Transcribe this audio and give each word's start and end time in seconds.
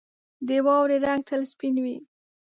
•د 0.47 0.49
واورې 0.65 0.97
رنګ 1.05 1.21
تل 1.29 1.41
سپین 1.51 1.75
وي. 1.83 1.97